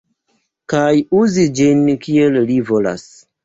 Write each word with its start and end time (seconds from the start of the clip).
Kaj 0.73 0.87
uzi 1.21 1.47
ĝin 1.61 1.87
kiel 2.09 2.43
li 2.51 2.61
volas. 2.75 3.09